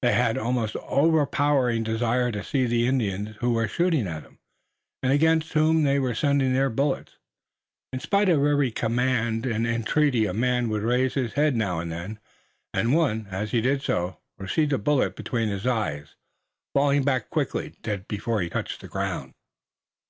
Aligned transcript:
They 0.00 0.14
had 0.14 0.38
an 0.38 0.42
almost 0.42 0.74
overpowering 0.76 1.82
desire 1.82 2.32
to 2.32 2.42
see 2.42 2.64
the 2.64 2.86
Indians 2.86 3.36
who 3.40 3.52
were 3.52 3.68
shooting 3.68 4.06
at 4.06 4.22
them, 4.22 4.38
and 5.02 5.12
against 5.12 5.52
whom 5.52 5.82
they 5.82 5.98
were 5.98 6.14
sending 6.14 6.54
their 6.54 6.70
bullets. 6.70 7.18
In 7.92 8.00
spite 8.00 8.30
of 8.30 8.38
every 8.42 8.70
command 8.70 9.44
and 9.44 9.66
entreaty 9.66 10.24
a 10.24 10.32
man 10.32 10.70
would 10.70 10.82
raise 10.82 11.12
his 11.12 11.34
head 11.34 11.56
now 11.56 11.78
and 11.80 11.92
then, 11.92 12.18
and 12.72 12.94
one, 12.94 13.26
as 13.30 13.50
he 13.50 13.60
did 13.60 13.82
so, 13.82 14.16
received 14.38 14.72
a 14.72 14.78
bullet 14.78 15.14
between 15.14 15.50
the 15.54 15.70
eyes, 15.70 16.14
falling 16.72 17.02
back 17.04 17.28
quietly, 17.28 17.74
dead 17.82 18.08
before 18.08 18.40
he 18.40 18.48
touched 18.48 18.80
the 18.80 18.88
ground. 18.88 19.34